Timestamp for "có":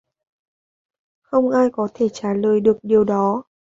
1.71-1.87